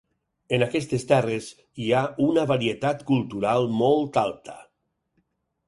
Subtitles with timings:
[0.55, 1.49] En aquestes terres
[1.83, 4.59] hi ha una varietat cultural molt alta.